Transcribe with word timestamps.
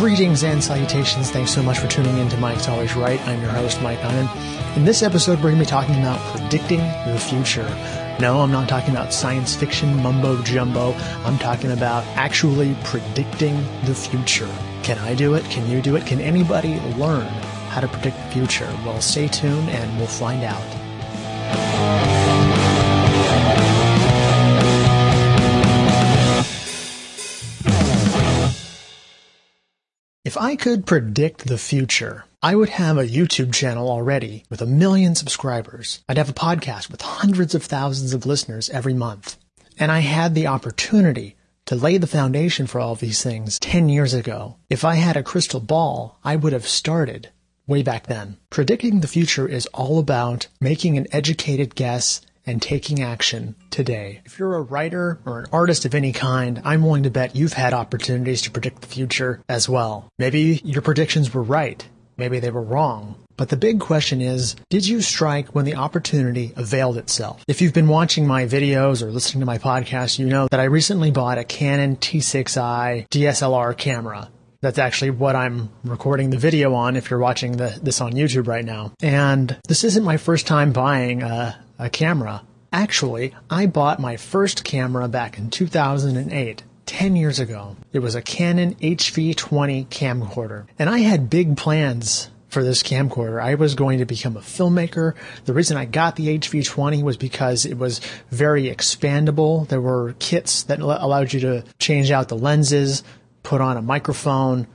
Greetings 0.00 0.42
and 0.44 0.64
salutations. 0.64 1.30
Thanks 1.30 1.50
so 1.50 1.62
much 1.62 1.78
for 1.78 1.86
tuning 1.86 2.16
in 2.16 2.30
to 2.30 2.38
Mike's 2.38 2.68
Always 2.68 2.96
Right. 2.96 3.20
I'm 3.28 3.42
your 3.42 3.50
host, 3.50 3.82
Mike 3.82 4.00
Diamond. 4.00 4.30
In 4.74 4.86
this 4.86 5.02
episode, 5.02 5.36
we're 5.40 5.50
going 5.50 5.56
to 5.56 5.60
be 5.60 5.66
talking 5.66 5.94
about 5.96 6.18
predicting 6.34 6.78
the 6.78 7.18
future. 7.20 7.68
No, 8.18 8.40
I'm 8.40 8.50
not 8.50 8.66
talking 8.66 8.92
about 8.92 9.12
science 9.12 9.54
fiction 9.54 9.94
mumbo 10.02 10.40
jumbo. 10.42 10.94
I'm 11.26 11.36
talking 11.36 11.72
about 11.72 12.02
actually 12.16 12.74
predicting 12.82 13.62
the 13.84 13.94
future. 13.94 14.48
Can 14.84 14.96
I 15.00 15.14
do 15.14 15.34
it? 15.34 15.44
Can 15.50 15.68
you 15.68 15.82
do 15.82 15.96
it? 15.96 16.06
Can 16.06 16.18
anybody 16.22 16.80
learn 16.96 17.26
how 17.68 17.82
to 17.82 17.88
predict 17.88 18.16
the 18.16 18.30
future? 18.32 18.74
Well, 18.86 19.02
stay 19.02 19.28
tuned 19.28 19.68
and 19.68 19.98
we'll 19.98 20.06
find 20.06 20.44
out. 20.44 20.79
I 30.40 30.56
could 30.56 30.86
predict 30.86 31.46
the 31.46 31.58
future, 31.58 32.24
I 32.42 32.54
would 32.54 32.70
have 32.70 32.96
a 32.96 33.06
YouTube 33.06 33.52
channel 33.52 33.90
already 33.90 34.44
with 34.48 34.62
a 34.62 34.66
million 34.66 35.14
subscribers. 35.14 36.02
I'd 36.08 36.16
have 36.16 36.30
a 36.30 36.32
podcast 36.32 36.90
with 36.90 37.02
hundreds 37.02 37.54
of 37.54 37.62
thousands 37.62 38.14
of 38.14 38.24
listeners 38.24 38.70
every 38.70 38.94
month. 38.94 39.36
And 39.78 39.92
I 39.92 39.98
had 39.98 40.34
the 40.34 40.46
opportunity 40.46 41.36
to 41.66 41.74
lay 41.74 41.98
the 41.98 42.06
foundation 42.06 42.66
for 42.66 42.80
all 42.80 42.94
these 42.94 43.22
things 43.22 43.58
10 43.58 43.90
years 43.90 44.14
ago. 44.14 44.56
If 44.70 44.82
I 44.82 44.94
had 44.94 45.18
a 45.18 45.22
crystal 45.22 45.60
ball, 45.60 46.18
I 46.24 46.36
would 46.36 46.54
have 46.54 46.66
started 46.66 47.28
way 47.66 47.82
back 47.82 48.06
then. 48.06 48.38
Predicting 48.48 49.00
the 49.00 49.08
future 49.08 49.46
is 49.46 49.66
all 49.74 49.98
about 49.98 50.46
making 50.58 50.96
an 50.96 51.06
educated 51.12 51.74
guess 51.74 52.22
and 52.50 52.60
taking 52.60 53.00
action 53.00 53.54
today. 53.70 54.20
If 54.24 54.38
you're 54.38 54.56
a 54.56 54.62
writer 54.62 55.20
or 55.24 55.40
an 55.40 55.46
artist 55.52 55.84
of 55.84 55.94
any 55.94 56.12
kind, 56.12 56.60
I'm 56.64 56.82
willing 56.82 57.04
to 57.04 57.10
bet 57.10 57.36
you've 57.36 57.52
had 57.52 57.72
opportunities 57.72 58.42
to 58.42 58.50
predict 58.50 58.80
the 58.80 58.88
future 58.88 59.40
as 59.48 59.68
well. 59.68 60.08
Maybe 60.18 60.60
your 60.64 60.82
predictions 60.82 61.32
were 61.32 61.42
right. 61.42 61.86
Maybe 62.16 62.40
they 62.40 62.50
were 62.50 62.62
wrong. 62.62 63.14
But 63.36 63.48
the 63.48 63.56
big 63.56 63.80
question 63.80 64.20
is, 64.20 64.56
did 64.68 64.86
you 64.86 65.00
strike 65.00 65.54
when 65.54 65.64
the 65.64 65.76
opportunity 65.76 66.52
availed 66.56 66.98
itself? 66.98 67.42
If 67.48 67.62
you've 67.62 67.72
been 67.72 67.88
watching 67.88 68.26
my 68.26 68.44
videos 68.44 69.00
or 69.00 69.10
listening 69.10 69.40
to 69.40 69.46
my 69.46 69.56
podcast, 69.56 70.18
you 70.18 70.26
know 70.26 70.46
that 70.48 70.60
I 70.60 70.64
recently 70.64 71.10
bought 71.10 71.38
a 71.38 71.44
Canon 71.44 71.96
T6i 71.96 73.08
DSLR 73.08 73.74
camera. 73.78 74.28
That's 74.62 74.78
actually 74.78 75.10
what 75.10 75.36
I'm 75.36 75.70
recording 75.84 76.28
the 76.28 76.36
video 76.36 76.74
on 76.74 76.94
if 76.94 77.08
you're 77.08 77.18
watching 77.18 77.56
the, 77.56 77.78
this 77.82 78.02
on 78.02 78.12
YouTube 78.12 78.46
right 78.46 78.64
now. 78.64 78.92
And 79.00 79.56
this 79.66 79.84
isn't 79.84 80.04
my 80.04 80.18
first 80.18 80.46
time 80.46 80.72
buying 80.72 81.22
a, 81.22 81.58
a 81.78 81.88
camera. 81.88 82.42
Actually, 82.70 83.34
I 83.48 83.64
bought 83.64 84.00
my 84.00 84.18
first 84.18 84.62
camera 84.62 85.08
back 85.08 85.38
in 85.38 85.50
2008. 85.50 86.62
10 86.84 87.14
years 87.14 87.38
ago. 87.38 87.76
It 87.92 88.00
was 88.00 88.16
a 88.16 88.22
Canon 88.22 88.74
HV20 88.74 89.86
camcorder. 89.86 90.66
And 90.76 90.90
I 90.90 90.98
had 90.98 91.30
big 91.30 91.56
plans 91.56 92.30
for 92.48 92.64
this 92.64 92.82
camcorder. 92.82 93.40
I 93.40 93.54
was 93.54 93.76
going 93.76 94.00
to 94.00 94.04
become 94.04 94.36
a 94.36 94.40
filmmaker. 94.40 95.14
The 95.44 95.52
reason 95.54 95.76
I 95.76 95.84
got 95.84 96.16
the 96.16 96.36
HV20 96.36 97.02
was 97.02 97.16
because 97.16 97.64
it 97.64 97.78
was 97.78 98.00
very 98.30 98.64
expandable. 98.64 99.68
There 99.68 99.80
were 99.80 100.14
kits 100.18 100.64
that 100.64 100.80
allowed 100.80 101.32
you 101.32 101.40
to 101.40 101.64
change 101.78 102.10
out 102.10 102.28
the 102.28 102.36
lenses, 102.36 103.04
put 103.42 103.60
on 103.60 103.76
a 103.76 103.82
microphone, 103.82 104.66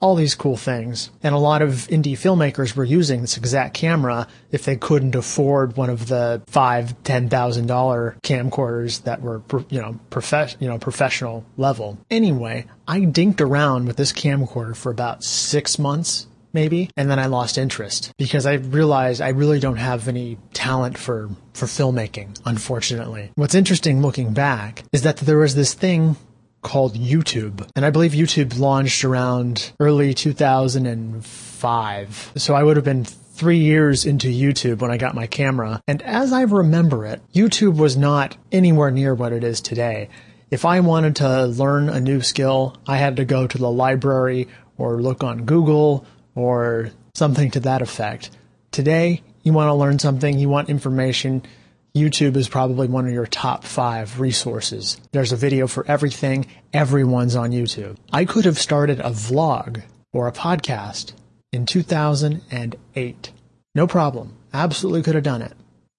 all 0.00 0.14
these 0.14 0.34
cool 0.34 0.56
things. 0.56 1.10
And 1.22 1.34
a 1.34 1.38
lot 1.38 1.62
of 1.62 1.70
indie 1.88 2.12
filmmakers 2.12 2.76
were 2.76 2.84
using 2.84 3.22
this 3.22 3.38
exact 3.38 3.74
camera 3.74 4.26
if 4.50 4.64
they 4.64 4.76
couldn't 4.76 5.14
afford 5.14 5.76
one 5.78 5.88
of 5.88 6.08
the 6.08 6.42
five, 6.46 7.02
ten 7.04 7.30
thousand 7.30 7.66
dollar 7.66 8.16
camcorders 8.22 9.02
that 9.04 9.22
were, 9.22 9.42
you 9.70 9.80
know, 9.80 9.98
prof- 10.10 10.56
you 10.60 10.68
know, 10.68 10.78
professional 10.78 11.46
level. 11.56 11.98
Anyway, 12.10 12.66
I 12.86 13.00
dinked 13.00 13.40
around 13.40 13.86
with 13.86 13.96
this 13.96 14.12
camcorder 14.12 14.76
for 14.76 14.90
about 14.90 15.24
six 15.24 15.78
months 15.78 16.26
maybe 16.52 16.88
and 16.96 17.10
then 17.10 17.18
I 17.18 17.26
lost 17.26 17.58
interest 17.58 18.12
because 18.16 18.46
I 18.46 18.54
realized 18.54 19.20
I 19.20 19.30
really 19.30 19.58
don't 19.58 19.76
have 19.76 20.06
any 20.06 20.38
talent 20.52 20.96
for 20.96 21.28
for 21.52 21.66
filmmaking 21.66 22.40
unfortunately. 22.46 23.32
What's 23.34 23.56
interesting 23.56 24.00
looking 24.00 24.32
back 24.32 24.84
is 24.92 25.02
that 25.02 25.16
there 25.16 25.38
was 25.38 25.56
this 25.56 25.74
thing 25.74 26.16
called 26.64 26.96
YouTube. 26.96 27.64
And 27.76 27.86
I 27.86 27.90
believe 27.90 28.10
YouTube 28.12 28.58
launched 28.58 29.04
around 29.04 29.70
early 29.78 30.14
2005. 30.14 32.32
So 32.36 32.54
I 32.54 32.64
would 32.64 32.76
have 32.76 32.84
been 32.84 33.04
three 33.04 33.58
years 33.58 34.04
into 34.04 34.26
YouTube 34.28 34.80
when 34.80 34.90
I 34.90 34.96
got 34.96 35.14
my 35.14 35.28
camera. 35.28 35.80
And 35.86 36.02
as 36.02 36.32
I 36.32 36.42
remember 36.42 37.06
it, 37.06 37.22
YouTube 37.32 37.76
was 37.76 37.96
not 37.96 38.36
anywhere 38.50 38.90
near 38.90 39.14
what 39.14 39.32
it 39.32 39.44
is 39.44 39.60
today. 39.60 40.08
If 40.50 40.64
I 40.64 40.80
wanted 40.80 41.14
to 41.16 41.46
learn 41.46 41.88
a 41.88 42.00
new 42.00 42.20
skill, 42.20 42.76
I 42.86 42.96
had 42.96 43.16
to 43.16 43.24
go 43.24 43.46
to 43.46 43.58
the 43.58 43.70
library 43.70 44.48
or 44.78 45.02
look 45.02 45.24
on 45.24 45.44
Google 45.44 46.06
or 46.34 46.90
something 47.14 47.50
to 47.52 47.60
that 47.60 47.80
effect. 47.82 48.30
Today, 48.70 49.22
you 49.42 49.52
want 49.52 49.68
to 49.68 49.74
learn 49.74 49.98
something, 49.98 50.38
you 50.38 50.48
want 50.48 50.70
information, 50.70 51.42
YouTube 51.96 52.36
is 52.36 52.48
probably 52.48 52.88
one 52.88 53.06
of 53.06 53.12
your 53.12 53.26
top 53.26 53.62
five 53.62 54.18
resources. 54.18 55.00
There's 55.12 55.30
a 55.30 55.36
video 55.36 55.68
for 55.68 55.86
everything. 55.86 56.46
Everyone's 56.72 57.36
on 57.36 57.52
YouTube. 57.52 57.96
I 58.12 58.24
could 58.24 58.46
have 58.46 58.58
started 58.58 58.98
a 58.98 59.10
vlog 59.10 59.80
or 60.12 60.26
a 60.26 60.32
podcast 60.32 61.12
in 61.52 61.66
2008. 61.66 63.32
No 63.76 63.86
problem. 63.86 64.36
Absolutely 64.52 65.02
could 65.04 65.14
have 65.14 65.22
done 65.22 65.42
it. 65.42 65.52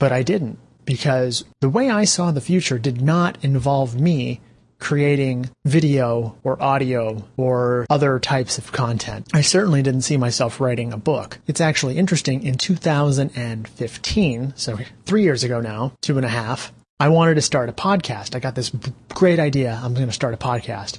But 0.00 0.12
I 0.12 0.22
didn't 0.22 0.58
because 0.86 1.44
the 1.60 1.68
way 1.68 1.90
I 1.90 2.04
saw 2.04 2.30
the 2.30 2.40
future 2.40 2.78
did 2.78 3.02
not 3.02 3.36
involve 3.44 4.00
me 4.00 4.40
creating 4.82 5.48
video 5.64 6.36
or 6.42 6.60
audio 6.60 7.24
or 7.36 7.86
other 7.88 8.18
types 8.18 8.58
of 8.58 8.72
content. 8.72 9.28
I 9.32 9.40
certainly 9.40 9.80
didn't 9.80 10.00
see 10.00 10.16
myself 10.16 10.60
writing 10.60 10.92
a 10.92 10.96
book. 10.96 11.38
It's 11.46 11.60
actually 11.60 11.98
interesting. 11.98 12.42
In 12.42 12.56
2015, 12.56 14.54
so 14.56 14.78
three 15.06 15.22
years 15.22 15.44
ago 15.44 15.60
now, 15.60 15.92
two 16.00 16.16
and 16.16 16.26
a 16.26 16.28
half, 16.28 16.72
I 16.98 17.10
wanted 17.10 17.36
to 17.36 17.42
start 17.42 17.68
a 17.68 17.72
podcast. 17.72 18.34
I 18.34 18.40
got 18.40 18.56
this 18.56 18.72
great 19.10 19.38
idea. 19.38 19.80
I'm 19.80 19.94
going 19.94 20.08
to 20.08 20.12
start 20.12 20.34
a 20.34 20.36
podcast. 20.36 20.98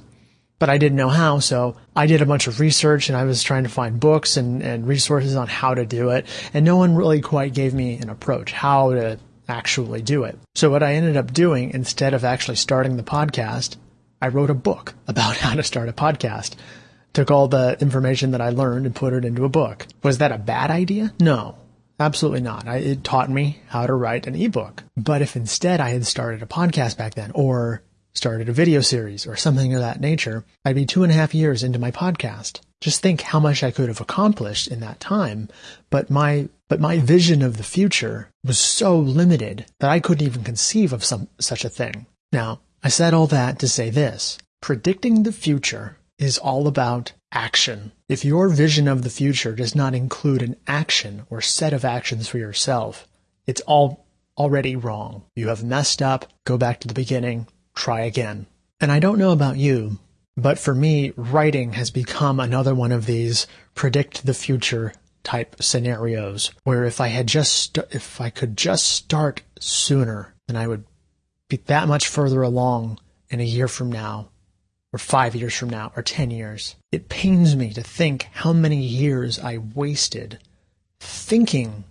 But 0.58 0.70
I 0.70 0.78
didn't 0.78 0.96
know 0.96 1.10
how, 1.10 1.40
so 1.40 1.76
I 1.94 2.06
did 2.06 2.22
a 2.22 2.26
bunch 2.26 2.46
of 2.46 2.60
research 2.60 3.10
and 3.10 3.18
I 3.18 3.24
was 3.24 3.42
trying 3.42 3.64
to 3.64 3.68
find 3.68 4.00
books 4.00 4.38
and, 4.38 4.62
and 4.62 4.88
resources 4.88 5.36
on 5.36 5.46
how 5.46 5.74
to 5.74 5.84
do 5.84 6.08
it. 6.08 6.24
And 6.54 6.64
no 6.64 6.78
one 6.78 6.94
really 6.94 7.20
quite 7.20 7.52
gave 7.52 7.74
me 7.74 7.98
an 7.98 8.08
approach, 8.08 8.52
how 8.52 8.94
to 8.94 9.18
actually 9.48 10.02
do 10.02 10.24
it. 10.24 10.38
So 10.54 10.70
what 10.70 10.82
I 10.82 10.94
ended 10.94 11.16
up 11.16 11.32
doing, 11.32 11.70
instead 11.70 12.14
of 12.14 12.24
actually 12.24 12.56
starting 12.56 12.96
the 12.96 13.02
podcast, 13.02 13.76
I 14.20 14.28
wrote 14.28 14.50
a 14.50 14.54
book 14.54 14.94
about 15.08 15.36
how 15.36 15.54
to 15.54 15.62
start 15.62 15.88
a 15.88 15.92
podcast. 15.92 16.54
Took 17.12 17.30
all 17.30 17.46
the 17.46 17.76
information 17.80 18.32
that 18.32 18.40
I 18.40 18.50
learned 18.50 18.86
and 18.86 18.94
put 18.94 19.12
it 19.12 19.24
into 19.24 19.44
a 19.44 19.48
book. 19.48 19.86
Was 20.02 20.18
that 20.18 20.32
a 20.32 20.38
bad 20.38 20.70
idea? 20.70 21.12
No. 21.20 21.56
Absolutely 22.00 22.40
not. 22.40 22.66
I, 22.66 22.78
it 22.78 23.04
taught 23.04 23.30
me 23.30 23.60
how 23.68 23.86
to 23.86 23.94
write 23.94 24.26
an 24.26 24.34
ebook. 24.34 24.82
But 24.96 25.22
if 25.22 25.36
instead 25.36 25.80
I 25.80 25.90
had 25.90 26.04
started 26.06 26.42
a 26.42 26.46
podcast 26.46 26.98
back 26.98 27.14
then 27.14 27.30
or 27.34 27.82
started 28.14 28.48
a 28.48 28.52
video 28.52 28.80
series 28.80 29.26
or 29.26 29.36
something 29.36 29.74
of 29.74 29.80
that 29.80 30.00
nature, 30.00 30.44
I'd 30.64 30.74
be 30.74 30.86
two 30.86 31.02
and 31.02 31.12
a 31.12 31.14
half 31.14 31.34
years 31.34 31.62
into 31.62 31.78
my 31.78 31.90
podcast. 31.90 32.60
Just 32.80 33.02
think 33.02 33.22
how 33.22 33.40
much 33.40 33.62
I 33.62 33.70
could 33.70 33.88
have 33.88 34.00
accomplished 34.00 34.68
in 34.68 34.80
that 34.80 35.00
time. 35.00 35.48
But 35.90 36.10
my 36.10 36.48
but 36.68 36.80
my 36.80 36.98
vision 36.98 37.42
of 37.42 37.56
the 37.56 37.62
future 37.62 38.30
was 38.44 38.58
so 38.58 38.98
limited 38.98 39.66
that 39.80 39.90
I 39.90 40.00
couldn't 40.00 40.26
even 40.26 40.44
conceive 40.44 40.92
of 40.92 41.04
some 41.04 41.28
such 41.40 41.64
a 41.64 41.68
thing. 41.68 42.06
Now, 42.32 42.60
I 42.82 42.88
said 42.88 43.14
all 43.14 43.26
that 43.28 43.58
to 43.60 43.68
say 43.68 43.90
this. 43.90 44.38
Predicting 44.60 45.22
the 45.22 45.32
future 45.32 45.96
is 46.18 46.38
all 46.38 46.66
about 46.66 47.12
action. 47.32 47.92
If 48.08 48.24
your 48.24 48.48
vision 48.48 48.86
of 48.88 49.02
the 49.02 49.10
future 49.10 49.54
does 49.54 49.74
not 49.74 49.94
include 49.94 50.42
an 50.42 50.56
action 50.66 51.26
or 51.30 51.40
set 51.40 51.72
of 51.72 51.84
actions 51.84 52.28
for 52.28 52.38
yourself, 52.38 53.08
it's 53.46 53.60
all 53.62 54.06
already 54.36 54.76
wrong. 54.76 55.22
You 55.34 55.48
have 55.48 55.64
messed 55.64 56.02
up. 56.02 56.26
Go 56.44 56.58
back 56.58 56.80
to 56.80 56.88
the 56.88 56.94
beginning. 56.94 57.46
Try 57.74 58.02
again. 58.02 58.46
And 58.80 58.92
I 58.92 58.98
don't 58.98 59.18
know 59.18 59.32
about 59.32 59.56
you, 59.56 59.98
but 60.36 60.58
for 60.58 60.74
me, 60.74 61.12
writing 61.16 61.74
has 61.74 61.90
become 61.90 62.40
another 62.40 62.74
one 62.74 62.92
of 62.92 63.06
these 63.06 63.46
predict 63.74 64.26
the 64.26 64.34
future 64.34 64.92
type 65.22 65.56
scenarios 65.60 66.50
where 66.64 66.84
if 66.84 67.00
I 67.00 67.08
had 67.08 67.26
just, 67.26 67.78
if 67.90 68.20
I 68.20 68.30
could 68.30 68.56
just 68.56 68.86
start 68.86 69.42
sooner, 69.58 70.34
then 70.46 70.56
I 70.56 70.68
would 70.68 70.84
be 71.48 71.56
that 71.66 71.88
much 71.88 72.06
further 72.06 72.42
along 72.42 72.98
in 73.30 73.40
a 73.40 73.44
year 73.44 73.68
from 73.68 73.90
now, 73.90 74.28
or 74.92 74.98
five 74.98 75.34
years 75.34 75.54
from 75.54 75.70
now, 75.70 75.92
or 75.96 76.02
10 76.02 76.30
years. 76.30 76.76
It 76.92 77.08
pains 77.08 77.56
me 77.56 77.72
to 77.72 77.82
think 77.82 78.28
how 78.32 78.52
many 78.52 78.82
years 78.82 79.38
I 79.38 79.58
wasted 79.58 80.38
thinking 81.00 81.84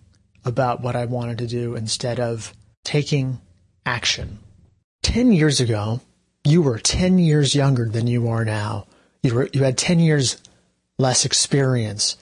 about 0.46 0.82
what 0.82 0.96
I 0.96 1.06
wanted 1.06 1.38
to 1.40 1.48
do 1.48 1.76
instead 1.76 2.20
of 2.20 2.54
taking 2.84 3.40
action. 3.86 4.40
10 5.14 5.32
years 5.32 5.60
ago, 5.60 6.02
you 6.44 6.64
were 6.64 6.80
10 6.80 7.20
years 7.20 7.54
younger 7.54 7.88
than 7.88 8.08
you 8.08 8.28
are 8.30 8.44
now. 8.44 8.88
You, 9.22 9.36
were, 9.36 9.50
you 9.54 9.64
had 9.64 9.78
10 9.78 10.00
years 10.00 10.42
less 10.98 11.24
experience. 11.24 12.18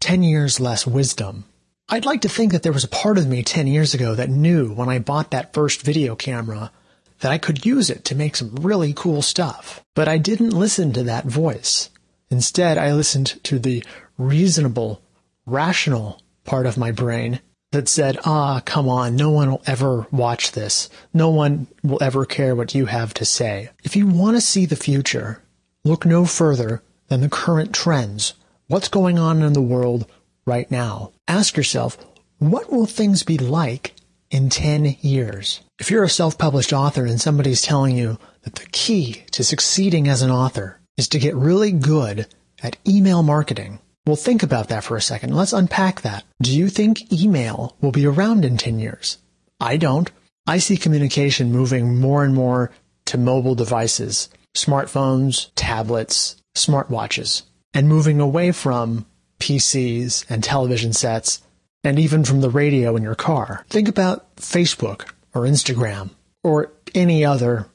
10 0.00 0.22
years 0.22 0.58
less 0.58 0.86
wisdom. 0.86 1.44
I'd 1.90 2.06
like 2.06 2.22
to 2.22 2.30
think 2.30 2.52
that 2.52 2.62
there 2.62 2.72
was 2.72 2.82
a 2.82 2.88
part 2.88 3.18
of 3.18 3.26
me 3.26 3.42
10 3.42 3.66
years 3.66 3.92
ago 3.92 4.14
that 4.14 4.30
knew 4.30 4.72
when 4.72 4.88
I 4.88 5.00
bought 5.00 5.32
that 5.32 5.52
first 5.52 5.82
video 5.82 6.16
camera 6.16 6.72
that 7.20 7.30
I 7.30 7.36
could 7.36 7.66
use 7.66 7.90
it 7.90 8.06
to 8.06 8.14
make 8.14 8.36
some 8.36 8.54
really 8.54 8.94
cool 8.94 9.20
stuff. 9.20 9.84
But 9.94 10.08
I 10.08 10.16
didn't 10.16 10.58
listen 10.58 10.94
to 10.94 11.02
that 11.02 11.26
voice. 11.26 11.90
Instead, 12.30 12.78
I 12.78 12.94
listened 12.94 13.38
to 13.44 13.58
the 13.58 13.84
reasonable, 14.16 15.02
rational 15.44 16.22
part 16.44 16.64
of 16.64 16.78
my 16.78 16.90
brain 16.90 17.40
that 17.74 17.88
said, 17.88 18.18
ah, 18.24 18.62
come 18.64 18.88
on, 18.88 19.16
no 19.16 19.30
one 19.30 19.50
will 19.50 19.62
ever 19.66 20.06
watch 20.10 20.52
this. 20.52 20.88
No 21.12 21.28
one 21.28 21.66
will 21.82 22.02
ever 22.02 22.24
care 22.24 22.54
what 22.54 22.74
you 22.74 22.86
have 22.86 23.12
to 23.14 23.24
say. 23.24 23.68
If 23.82 23.96
you 23.96 24.06
want 24.06 24.36
to 24.36 24.40
see 24.40 24.64
the 24.64 24.76
future, 24.76 25.42
look 25.84 26.06
no 26.06 26.24
further 26.24 26.82
than 27.08 27.20
the 27.20 27.28
current 27.28 27.74
trends. 27.74 28.34
What's 28.68 28.88
going 28.88 29.18
on 29.18 29.42
in 29.42 29.52
the 29.52 29.60
world 29.60 30.06
right 30.46 30.70
now? 30.70 31.12
Ask 31.28 31.56
yourself, 31.56 31.98
what 32.38 32.72
will 32.72 32.86
things 32.86 33.22
be 33.22 33.38
like 33.38 33.94
in 34.30 34.48
10 34.48 34.96
years? 35.00 35.60
If 35.78 35.90
you're 35.90 36.04
a 36.04 36.08
self-published 36.08 36.72
author 36.72 37.04
and 37.04 37.20
somebody's 37.20 37.62
telling 37.62 37.96
you 37.96 38.18
that 38.42 38.54
the 38.54 38.66
key 38.72 39.24
to 39.32 39.44
succeeding 39.44 40.08
as 40.08 40.22
an 40.22 40.30
author 40.30 40.80
is 40.96 41.08
to 41.08 41.18
get 41.18 41.34
really 41.34 41.72
good 41.72 42.26
at 42.62 42.76
email 42.86 43.22
marketing, 43.22 43.80
well, 44.06 44.16
think 44.16 44.42
about 44.42 44.68
that 44.68 44.84
for 44.84 44.96
a 44.96 45.02
second. 45.02 45.34
Let's 45.34 45.52
unpack 45.52 46.02
that. 46.02 46.24
Do 46.42 46.56
you 46.56 46.68
think 46.68 47.12
email 47.12 47.76
will 47.80 47.92
be 47.92 48.06
around 48.06 48.44
in 48.44 48.56
10 48.56 48.78
years? 48.78 49.18
I 49.60 49.76
don't. 49.76 50.10
I 50.46 50.58
see 50.58 50.76
communication 50.76 51.52
moving 51.52 51.98
more 51.98 52.22
and 52.22 52.34
more 52.34 52.70
to 53.06 53.18
mobile 53.18 53.54
devices, 53.54 54.28
smartphones, 54.54 55.50
tablets, 55.54 56.36
smartwatches, 56.54 57.42
and 57.72 57.88
moving 57.88 58.20
away 58.20 58.52
from 58.52 59.06
PCs 59.40 60.24
and 60.28 60.44
television 60.44 60.92
sets, 60.92 61.42
and 61.82 61.98
even 61.98 62.24
from 62.24 62.40
the 62.40 62.50
radio 62.50 62.96
in 62.96 63.02
your 63.02 63.14
car. 63.14 63.64
Think 63.68 63.88
about 63.88 64.36
Facebook 64.36 65.10
or 65.34 65.42
Instagram 65.42 66.10
or 66.42 66.72
any 66.94 67.24
other 67.24 67.66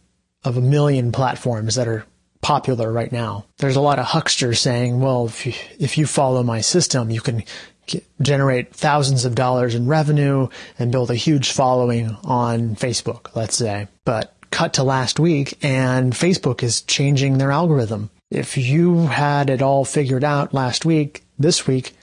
of 0.43 0.57
a 0.57 0.61
million 0.61 1.11
platforms 1.11 1.75
that 1.75 1.87
are 1.87 2.05
popular 2.41 2.91
right 2.91 3.11
now. 3.11 3.45
There's 3.57 3.75
a 3.75 3.81
lot 3.81 3.99
of 3.99 4.05
hucksters 4.05 4.59
saying, 4.59 4.99
well, 4.99 5.25
if 5.25 5.45
you, 5.45 5.53
if 5.79 5.97
you 5.97 6.05
follow 6.05 6.43
my 6.43 6.61
system, 6.61 7.09
you 7.09 7.21
can 7.21 7.43
get, 7.85 8.05
generate 8.21 8.73
thousands 8.73 9.25
of 9.25 9.35
dollars 9.35 9.75
in 9.75 9.87
revenue 9.87 10.47
and 10.77 10.91
build 10.91 11.11
a 11.11 11.15
huge 11.15 11.51
following 11.51 12.17
on 12.23 12.75
Facebook, 12.75 13.35
let's 13.35 13.57
say. 13.57 13.87
But 14.05 14.33
cut 14.51 14.73
to 14.73 14.83
last 14.83 15.19
week 15.19 15.57
and 15.61 16.13
Facebook 16.13 16.63
is 16.63 16.81
changing 16.81 17.37
their 17.37 17.51
algorithm. 17.51 18.09
If 18.31 18.57
you 18.57 19.07
had 19.07 19.49
it 19.49 19.61
all 19.61 19.85
figured 19.85 20.23
out 20.23 20.53
last 20.53 20.85
week, 20.85 21.23
this 21.37 21.65
week, 21.65 21.93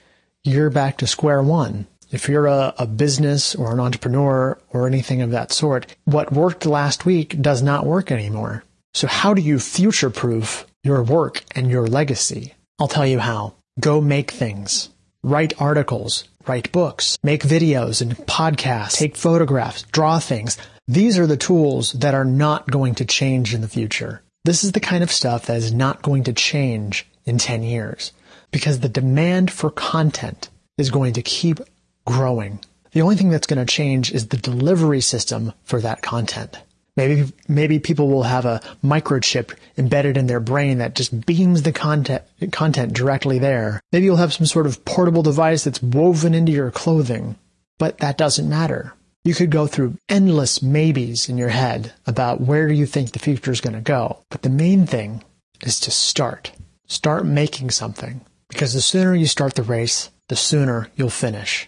you're 0.43 0.69
back 0.69 0.97
to 0.97 1.07
square 1.07 1.41
one. 1.41 1.87
If 2.11 2.29
you're 2.29 2.47
a, 2.47 2.73
a, 2.77 2.87
business 2.87 3.53
or 3.53 3.73
an 3.73 3.81
entrepreneur 3.81 4.57
or 4.71 4.87
anything 4.87 5.21
of 5.21 5.31
that 5.31 5.51
sort, 5.51 5.93
what 6.05 6.31
worked 6.31 6.65
last 6.65 7.05
week 7.05 7.41
does 7.41 7.61
not 7.61 7.85
work 7.85 8.11
anymore. 8.11 8.63
So 8.97 9.05
how 9.05 9.35
do 9.35 9.43
you 9.43 9.59
future 9.59 10.09
proof 10.09 10.65
your 10.83 11.03
work 11.03 11.43
and 11.51 11.69
your 11.69 11.85
legacy? 11.85 12.55
I'll 12.79 12.87
tell 12.87 13.05
you 13.05 13.19
how. 13.19 13.53
Go 13.79 14.01
make 14.01 14.31
things. 14.31 14.89
Write 15.21 15.53
articles, 15.61 16.23
write 16.47 16.71
books, 16.71 17.15
make 17.21 17.43
videos 17.43 18.01
and 18.01 18.17
podcasts, 18.17 18.97
take 18.97 19.15
photographs, 19.15 19.83
draw 19.91 20.17
things. 20.17 20.57
These 20.87 21.19
are 21.19 21.27
the 21.27 21.37
tools 21.37 21.91
that 21.91 22.15
are 22.15 22.25
not 22.25 22.71
going 22.71 22.95
to 22.95 23.05
change 23.05 23.53
in 23.53 23.61
the 23.61 23.67
future. 23.67 24.23
This 24.45 24.63
is 24.63 24.71
the 24.71 24.79
kind 24.79 25.03
of 25.03 25.11
stuff 25.11 25.45
that 25.45 25.57
is 25.57 25.71
not 25.71 26.01
going 26.01 26.23
to 26.23 26.33
change 26.33 27.05
in 27.23 27.37
10 27.37 27.61
years 27.61 28.13
because 28.49 28.79
the 28.79 28.89
demand 28.89 29.51
for 29.51 29.69
content 29.69 30.49
is 30.79 30.89
going 30.89 31.13
to 31.13 31.21
keep 31.21 31.59
growing. 32.07 32.59
The 32.93 33.03
only 33.03 33.15
thing 33.15 33.29
that's 33.29 33.45
going 33.45 33.63
to 33.63 33.71
change 33.71 34.11
is 34.11 34.29
the 34.29 34.37
delivery 34.37 35.01
system 35.01 35.53
for 35.65 35.81
that 35.81 36.01
content. 36.01 36.57
Maybe, 36.97 37.31
maybe 37.47 37.79
people 37.79 38.09
will 38.09 38.23
have 38.23 38.45
a 38.45 38.61
microchip 38.83 39.55
embedded 39.77 40.17
in 40.17 40.25
their 40.25 40.39
brain 40.39 40.79
that 40.79 40.95
just 40.95 41.25
beams 41.25 41.61
the 41.61 41.71
content, 41.71 42.23
content 42.51 42.93
directly 42.93 43.37
there. 43.37 43.79
Maybe 43.91 44.05
you'll 44.05 44.17
have 44.17 44.33
some 44.33 44.47
sort 44.47 44.65
of 44.65 44.83
portable 44.83 45.21
device 45.21 45.63
that's 45.63 45.81
woven 45.81 46.33
into 46.33 46.51
your 46.51 46.71
clothing. 46.71 47.35
But 47.77 47.99
that 47.99 48.17
doesn't 48.17 48.49
matter. 48.49 48.93
You 49.23 49.35
could 49.35 49.51
go 49.51 49.67
through 49.67 49.97
endless 50.09 50.63
maybes 50.63 51.29
in 51.29 51.37
your 51.37 51.49
head 51.49 51.93
about 52.07 52.41
where 52.41 52.69
you 52.69 52.85
think 52.85 53.11
the 53.11 53.19
future 53.19 53.51
is 53.51 53.61
going 53.61 53.75
to 53.75 53.81
go. 53.81 54.23
But 54.29 54.41
the 54.41 54.49
main 54.49 54.87
thing 54.87 55.23
is 55.61 55.79
to 55.81 55.91
start. 55.91 56.51
Start 56.87 57.25
making 57.25 57.69
something. 57.69 58.21
Because 58.47 58.73
the 58.73 58.81
sooner 58.81 59.13
you 59.13 59.27
start 59.27 59.55
the 59.55 59.63
race, 59.63 60.09
the 60.29 60.35
sooner 60.35 60.89
you'll 60.95 61.09
finish. 61.09 61.67